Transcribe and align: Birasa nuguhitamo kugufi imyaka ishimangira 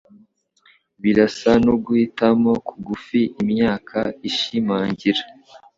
Birasa 1.01 1.51
nuguhitamo 1.63 2.51
kugufi 2.67 3.21
imyaka 3.41 3.99
ishimangira 4.29 5.21